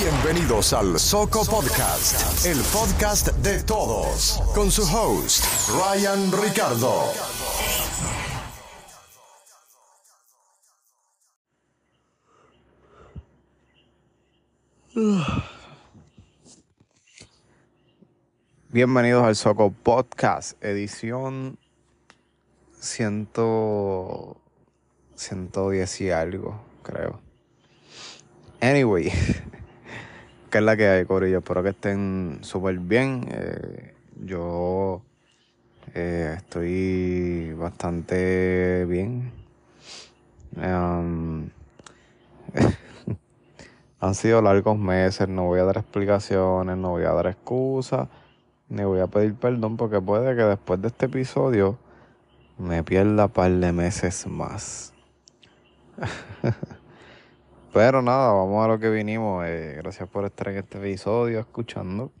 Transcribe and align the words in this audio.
Bienvenidos 0.00 0.72
al 0.72 0.98
Soco 0.98 1.44
Podcast, 1.44 2.46
el 2.46 2.58
podcast 2.72 3.28
de 3.38 3.62
todos, 3.62 4.42
con 4.54 4.70
su 4.70 4.82
host, 4.84 5.44
Ryan 5.68 6.32
Ricardo. 6.32 7.12
Bienvenidos 18.70 19.24
al 19.24 19.36
Soco 19.36 19.72
Podcast, 19.72 20.62
edición 20.64 21.58
100, 22.80 23.28
110 25.16 26.00
y 26.00 26.10
algo, 26.10 26.58
creo. 26.82 27.20
Anyway, 28.62 29.12
¿qué 30.52 30.58
es 30.58 30.64
la 30.64 30.76
que 30.76 30.86
hay, 30.86 31.04
Corillo? 31.06 31.38
Espero 31.38 31.62
que 31.62 31.70
estén 31.70 32.40
súper 32.42 32.78
bien. 32.78 33.26
Eh, 33.30 33.94
yo 34.22 35.00
eh, 35.94 36.34
estoy 36.36 37.54
bastante 37.54 38.84
bien. 38.84 39.32
Um, 40.56 41.48
han 44.00 44.14
sido 44.14 44.42
largos 44.42 44.76
meses, 44.76 45.26
no 45.26 45.46
voy 45.46 45.60
a 45.60 45.64
dar 45.64 45.78
explicaciones, 45.78 46.76
no 46.76 46.90
voy 46.90 47.04
a 47.04 47.12
dar 47.12 47.28
excusas, 47.28 48.08
ni 48.68 48.84
voy 48.84 49.00
a 49.00 49.06
pedir 49.06 49.34
perdón 49.34 49.78
porque 49.78 50.02
puede 50.02 50.36
que 50.36 50.42
después 50.42 50.82
de 50.82 50.88
este 50.88 51.06
episodio 51.06 51.78
me 52.58 52.82
pierda 52.84 53.24
un 53.24 53.30
par 53.30 53.50
de 53.50 53.72
meses 53.72 54.26
más. 54.26 54.92
Pero 57.72 58.02
nada, 58.02 58.32
vamos 58.32 58.62
a 58.62 58.68
lo 58.68 58.78
que 58.78 58.90
vinimos. 58.90 59.46
Eh, 59.46 59.76
gracias 59.78 60.06
por 60.06 60.26
estar 60.26 60.48
en 60.48 60.58
este 60.58 60.76
episodio 60.76 61.40
escuchando. 61.40 62.12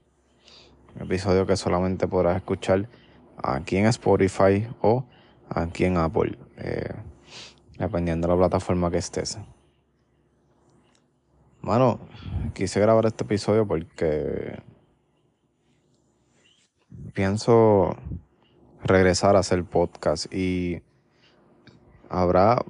Episodio 0.98 1.46
que 1.46 1.58
solamente 1.58 2.08
podrás 2.08 2.36
escuchar 2.36 2.88
aquí 3.36 3.76
en 3.76 3.84
Spotify 3.86 4.66
o 4.80 5.04
aquí 5.50 5.84
en 5.84 5.98
Apple, 5.98 6.38
eh, 6.56 6.94
dependiendo 7.78 8.26
de 8.26 8.32
la 8.32 8.38
plataforma 8.38 8.90
que 8.90 8.96
estés. 8.96 9.38
Mano, 11.60 12.00
quise 12.54 12.80
grabar 12.80 13.04
este 13.04 13.24
episodio 13.24 13.66
porque 13.66 14.58
pienso 17.12 17.94
regresar 18.82 19.36
a 19.36 19.40
hacer 19.40 19.62
podcast 19.64 20.32
y 20.32 20.82
habrá 22.08 22.64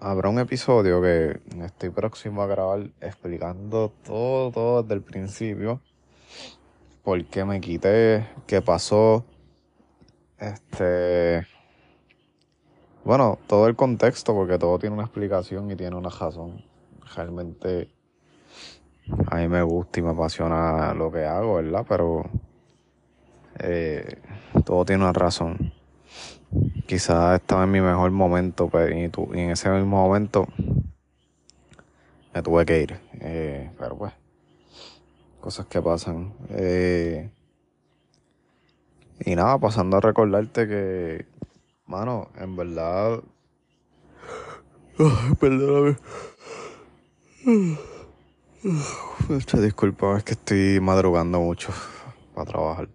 habrá 0.00 0.30
un 0.30 0.38
episodio 0.38 1.02
que 1.02 1.40
estoy 1.62 1.90
próximo 1.90 2.42
a 2.42 2.46
grabar 2.46 2.90
explicando 3.00 3.92
todo, 4.04 4.50
todo 4.50 4.82
desde 4.82 4.94
el 4.94 5.02
principio. 5.02 5.80
Por 7.04 7.24
qué 7.26 7.44
me 7.44 7.60
quité, 7.60 8.26
qué 8.46 8.62
pasó. 8.62 9.24
Este. 10.38 11.46
Bueno, 13.04 13.38
todo 13.46 13.66
el 13.66 13.76
contexto, 13.76 14.34
porque 14.34 14.58
todo 14.58 14.78
tiene 14.78 14.94
una 14.94 15.04
explicación 15.04 15.70
y 15.70 15.76
tiene 15.76 15.96
una 15.96 16.10
razón. 16.10 16.64
Realmente 17.14 17.90
a 19.26 19.36
mí 19.36 19.48
me 19.48 19.62
gusta 19.62 20.00
y 20.00 20.02
me 20.02 20.10
apasiona 20.10 20.94
lo 20.94 21.10
que 21.10 21.24
hago, 21.24 21.56
¿verdad? 21.56 21.84
Pero 21.88 22.24
eh, 23.58 24.18
todo 24.64 24.84
tiene 24.84 25.02
una 25.02 25.12
razón 25.12 25.72
quizás 26.90 27.40
estaba 27.40 27.62
en 27.62 27.70
mi 27.70 27.80
mejor 27.80 28.10
momento, 28.10 28.68
pero 28.68 28.92
y, 28.92 29.04
en 29.04 29.50
ese 29.50 29.70
mismo 29.70 30.08
momento 30.08 30.48
me 32.34 32.42
tuve 32.42 32.66
que 32.66 32.82
ir. 32.82 33.00
Eh, 33.20 33.70
pero 33.78 33.96
pues, 33.96 34.12
cosas 35.40 35.66
que 35.66 35.80
pasan. 35.80 36.34
Eh, 36.48 37.30
y 39.24 39.36
nada, 39.36 39.56
pasando 39.58 39.98
a 39.98 40.00
recordarte 40.00 40.66
que, 40.66 41.26
mano, 41.86 42.28
en 42.36 42.56
verdad... 42.56 43.20
perdóname. 45.40 45.96
disculpa, 49.62 50.18
es 50.18 50.24
que 50.24 50.32
estoy 50.32 50.80
madrugando 50.80 51.38
mucho 51.38 51.72
para 52.34 52.50
trabajar. 52.50 52.88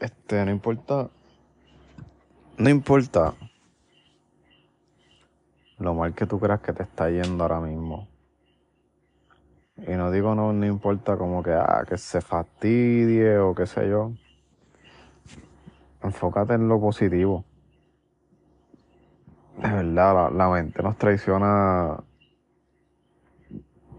Este, 0.00 0.44
no 0.44 0.50
importa 0.50 1.08
no 2.58 2.68
importa 2.68 3.34
lo 5.78 5.94
mal 5.94 6.14
que 6.14 6.26
tú 6.26 6.40
creas 6.40 6.60
que 6.60 6.72
te 6.72 6.82
está 6.82 7.08
yendo 7.08 7.44
ahora 7.44 7.60
mismo. 7.60 8.08
Y 9.76 9.92
no 9.92 10.10
digo 10.10 10.34
no, 10.34 10.52
no 10.52 10.66
importa 10.66 11.16
como 11.16 11.42
que, 11.42 11.52
ah, 11.52 11.84
que 11.88 11.96
se 11.96 12.20
fastidie 12.20 13.38
o 13.38 13.54
qué 13.54 13.66
sé 13.66 13.88
yo. 13.88 14.12
Enfócate 16.02 16.54
en 16.54 16.68
lo 16.68 16.80
positivo. 16.80 17.44
De 19.56 19.68
verdad, 19.68 20.14
la, 20.14 20.30
la 20.30 20.48
mente 20.48 20.82
nos 20.82 20.96
traiciona 20.96 22.02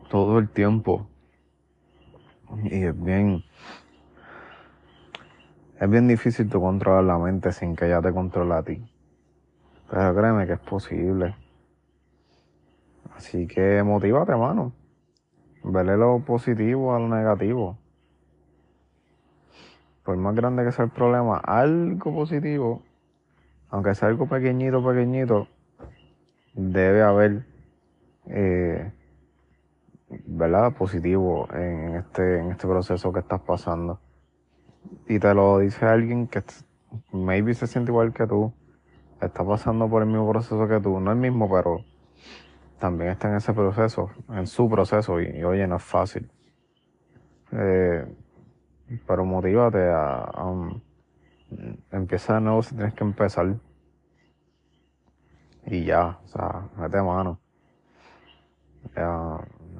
todo 0.09 0.39
el 0.39 0.49
tiempo. 0.49 1.07
Y 2.63 2.83
es 2.83 3.03
bien, 3.03 3.43
es 5.79 5.89
bien 5.89 6.09
difícil 6.09 6.49
tú 6.49 6.59
controlar 6.59 7.05
la 7.05 7.17
mente 7.17 7.53
sin 7.53 7.73
que 7.73 7.85
ella 7.85 8.01
te 8.01 8.11
controle 8.11 8.53
a 8.53 8.63
ti. 8.63 8.85
Pero 9.89 10.13
créeme 10.13 10.45
que 10.45 10.53
es 10.53 10.59
posible. 10.59 11.35
Así 13.15 13.47
que 13.47 13.81
motívate, 13.81 14.35
mano. 14.35 14.73
Vele 15.63 15.95
lo 15.95 16.19
positivo 16.19 16.93
a 16.93 16.99
lo 16.99 17.07
negativo. 17.07 17.77
Por 20.03 20.17
más 20.17 20.35
grande 20.35 20.65
que 20.65 20.73
sea 20.73 20.85
el 20.85 20.91
problema, 20.91 21.37
algo 21.37 22.13
positivo, 22.13 22.81
aunque 23.69 23.95
sea 23.95 24.09
algo 24.09 24.27
pequeñito, 24.27 24.85
pequeñito, 24.85 25.47
debe 26.55 27.03
haber, 27.03 27.45
eh, 28.25 28.91
¿verdad? 30.25 30.73
Positivo 30.73 31.47
en 31.53 31.95
este, 31.95 32.39
en 32.39 32.51
este 32.51 32.67
proceso 32.67 33.13
que 33.13 33.19
estás 33.19 33.41
pasando 33.41 33.99
y 35.07 35.19
te 35.19 35.33
lo 35.33 35.59
dice 35.59 35.85
alguien 35.85 36.27
que 36.27 36.43
maybe 37.11 37.53
se 37.53 37.67
siente 37.67 37.91
igual 37.91 38.13
que 38.13 38.27
tú, 38.27 38.53
está 39.21 39.43
pasando 39.43 39.89
por 39.89 40.01
el 40.01 40.07
mismo 40.07 40.29
proceso 40.29 40.67
que 40.67 40.79
tú, 40.79 40.99
no 40.99 41.11
el 41.11 41.17
mismo, 41.17 41.49
pero 41.49 41.83
también 42.79 43.11
está 43.11 43.29
en 43.29 43.35
ese 43.35 43.53
proceso, 43.53 44.09
en 44.29 44.47
su 44.47 44.69
proceso, 44.69 45.19
y, 45.19 45.43
oye, 45.43 45.67
no 45.67 45.77
es 45.77 45.83
fácil. 45.83 46.31
Eh, 47.51 48.05
pero 49.05 49.25
motívate 49.25 49.89
a, 49.89 50.31
empieza 51.91 52.35
de 52.35 52.41
nuevo 52.41 52.63
si 52.63 52.75
tienes 52.75 52.93
que 52.93 53.03
empezar. 53.03 53.55
Y 55.65 55.85
ya, 55.85 56.19
o 56.23 56.27
sea, 56.27 56.69
mete 56.77 57.01
mano. 57.01 57.39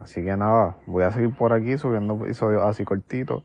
así 0.02 0.24
que 0.24 0.36
nada, 0.36 0.78
voy 0.86 1.04
a 1.04 1.12
seguir 1.12 1.36
por 1.36 1.54
aquí 1.54 1.78
subiendo 1.78 2.16
episodios 2.16 2.64
así 2.64 2.84
cortitos 2.84 3.44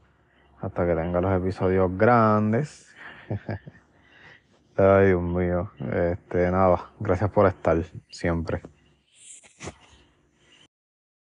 hasta 0.65 0.87
que 0.87 0.95
tenga 0.95 1.21
los 1.21 1.33
episodios 1.33 1.97
grandes. 1.97 2.95
Ay, 4.77 5.09
Dios 5.09 5.23
mío. 5.23 5.71
Este, 5.93 6.51
nada, 6.51 6.91
gracias 6.99 7.31
por 7.31 7.47
estar 7.47 7.83
siempre. 8.09 8.63